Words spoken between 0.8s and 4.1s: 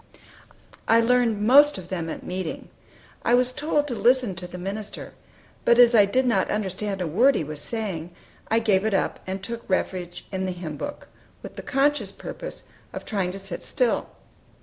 I learned most of them at meeting. I was told to